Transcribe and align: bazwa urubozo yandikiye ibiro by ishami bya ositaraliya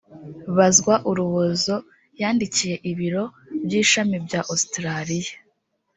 bazwa 0.57 0.95
urubozo 1.09 1.75
yandikiye 2.21 2.75
ibiro 2.91 3.23
by 3.63 3.71
ishami 3.81 4.15
bya 4.25 4.41
ositaraliya 4.53 5.33